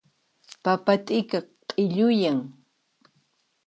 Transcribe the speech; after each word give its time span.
Papa 0.63 0.93
t'ika 1.05 1.39
q'illuyan. 1.69 2.39